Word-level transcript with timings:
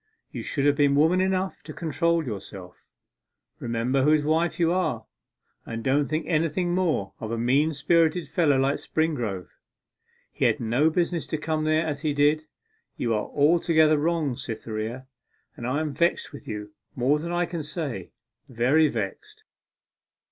You 0.31 0.41
should 0.41 0.65
have 0.65 0.75
been 0.75 0.95
woman 0.95 1.21
enough 1.21 1.61
to 1.61 1.73
control 1.73 2.25
yourself. 2.25 2.87
Remember 3.59 4.01
whose 4.01 4.23
wife 4.25 4.59
you 4.59 4.71
are, 4.71 5.05
and 5.63 5.83
don't 5.83 6.07
think 6.07 6.25
anything 6.27 6.73
more 6.73 7.13
of 7.19 7.29
a 7.29 7.37
mean 7.37 7.71
spirited 7.71 8.27
fellow 8.27 8.57
like 8.57 8.77
Springrove; 8.77 9.49
he 10.31 10.45
had 10.45 10.59
no 10.59 10.89
business 10.89 11.27
to 11.27 11.37
come 11.37 11.65
there 11.65 11.85
as 11.85 12.01
he 12.01 12.15
did. 12.15 12.47
You 12.97 13.13
are 13.13 13.27
altogether 13.27 13.99
wrong, 13.99 14.35
Cytherea, 14.35 15.05
and 15.55 15.67
I 15.67 15.81
am 15.81 15.93
vexed 15.93 16.33
with 16.33 16.47
you 16.47 16.73
more 16.95 17.19
than 17.19 17.31
I 17.31 17.45
can 17.45 17.61
say 17.61 18.09
very 18.49 18.87
vexed. 18.87 19.43